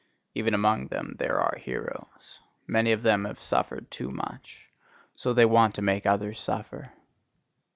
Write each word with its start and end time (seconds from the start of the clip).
Even 0.33 0.55
among 0.55 0.87
them 0.87 1.15
there 1.19 1.39
are 1.39 1.59
heroes; 1.59 2.39
many 2.65 2.91
of 2.91 3.03
them 3.03 3.23
have 3.25 3.39
suffered 3.39 3.91
too 3.91 4.09
much: 4.09 4.65
so 5.15 5.31
they 5.31 5.45
want 5.45 5.75
to 5.75 5.83
make 5.83 6.07
others 6.07 6.39
suffer. 6.39 6.93